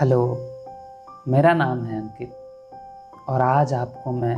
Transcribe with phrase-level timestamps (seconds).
[0.00, 0.38] Hello,
[1.28, 2.30] मेरा नाम है अंकित
[3.28, 4.36] और आज आपको मैं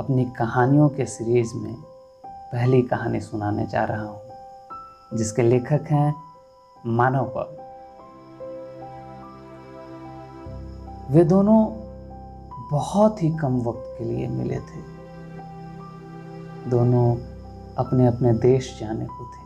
[0.00, 1.74] अपनी कहानियों के सीरीज़ में
[2.24, 4.20] पहली कहानी सुनाने जा रहा हूँ,
[5.18, 6.14] जिसके लेखक हैं
[6.86, 7.56] मानव कौल
[11.14, 11.58] वे दोनों
[12.70, 14.80] बहुत ही कम वक्त के लिए मिले थे।
[16.70, 17.16] दोनों
[17.78, 19.42] अपने अपने देश जाने को थे।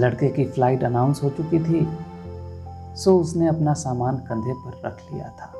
[0.00, 1.88] लड़के की फ़्लाइट अनाउंस हो चुकी थी
[2.96, 5.52] सो उसने अपना सामान कंधे पर रख लिया था।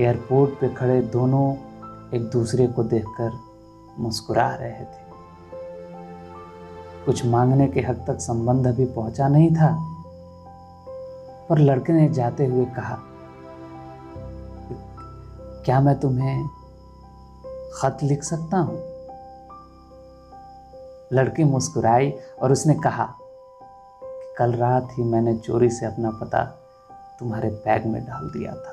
[0.00, 1.54] एयरपोर्ट पे खड़े दोनों
[2.14, 3.38] एक दूसरे को देखकर
[3.98, 5.00] मुस्कुरा रहे थे।
[7.04, 9.70] कुछ मांगने के हद तक संबंध अभी पहुँचा नहीं था,
[11.48, 12.98] पर लड़के ने जाते हुए कहा,
[15.64, 16.48] क्या मैं तुम्हें
[17.74, 18.78] खत लिख सकता हूँ?
[21.12, 23.04] लड़की मुस्कुराई और उसने कहा
[24.38, 26.44] कल रात ही मैंने चोरी से अपना पता
[27.18, 28.72] तुम्हारे बैग में डाल दिया था।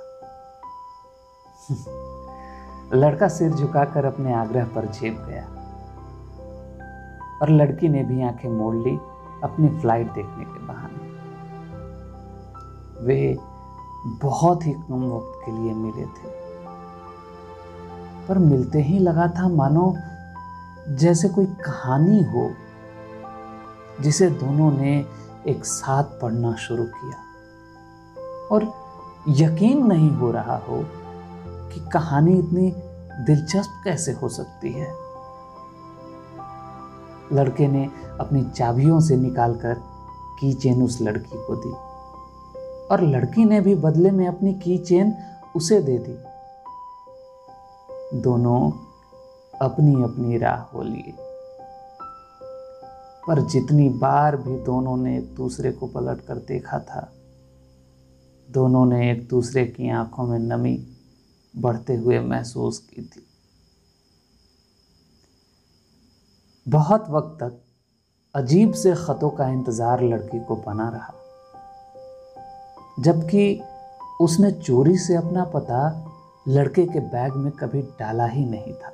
[2.94, 5.44] लड़का सिर झुकाकर अपने आग्रह पर झेप गया
[7.42, 8.96] और लड़की ने भी आँखें मोड़ ली
[9.44, 11.08] अपनी फ़्लाइट देखने के बहाने।
[13.06, 13.38] वे
[14.22, 16.32] बहुत ही कम वक्त के लिए मिले थे,
[18.28, 19.94] पर मिलते ही लगा था मानो
[20.90, 22.50] जैसे कोई कहानी हो
[24.02, 25.06] जिसे दोनों ने
[25.48, 27.30] एक साथ पढ़ना शुरू किया।
[28.52, 28.74] और
[29.30, 30.86] यकीन नहीं हो रहा हो
[31.46, 32.74] कि कहानी इतनी
[33.26, 34.94] दिलचस्प कैसे हो सकती है।
[37.34, 39.74] लड़के ने अपनी चाबियों से निकालकर
[40.40, 41.74] की चेन उस लड़की को दी।
[42.88, 45.14] और लड़की ने भी बदले में अपनी की चेन
[45.56, 46.18] उसे दे दी।
[48.22, 48.72] दोनों
[49.62, 51.29] अपनी अपनी राह हो लिए।
[53.30, 57.02] पर जितनी बार भी दोनों ने एक दूसरे को पलट कर देखा था,
[58.50, 60.76] दोनों ने एक दूसरे की आँखों में नमी
[61.54, 63.26] बढ़ते हुए महसूस की थी।
[66.66, 67.60] बहुत वक्त तक
[68.36, 71.14] अजीब से ख़तों का इंतज़ार लड़की को बना रहा,
[73.00, 73.62] जबकि
[74.22, 75.82] उसने चोरी से अपना पता
[76.48, 78.92] लड़के के बैग में कभी डाला ही नहीं था।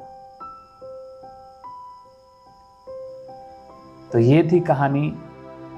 [4.15, 5.13] तो ये थी कहानी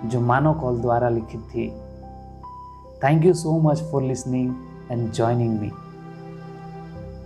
[0.05, 1.69] जो मानो कॉल द्वारा लिखित थी।
[3.03, 4.55] Thank you so much for listening
[4.91, 5.71] and joining me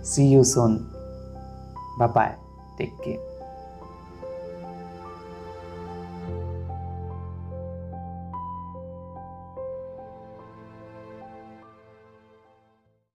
[0.04, 0.76] see you soon
[1.98, 2.36] bye bye
[2.78, 3.31] take care